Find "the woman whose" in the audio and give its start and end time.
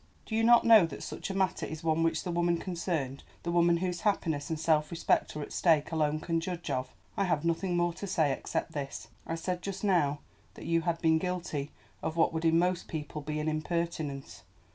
3.43-4.01